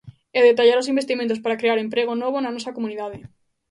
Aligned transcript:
E 0.37 0.39
detallará 0.47 0.79
os 0.83 0.91
investimentos 0.93 1.41
para 1.43 1.59
crear 1.61 1.79
emprego 1.79 2.13
novo 2.23 2.37
na 2.41 2.53
nosa 2.55 2.75
comunidade. 2.77 3.17